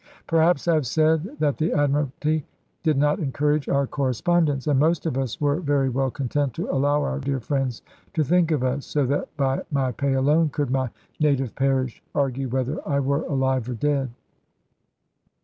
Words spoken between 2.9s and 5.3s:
not encourage our correspondence; and most of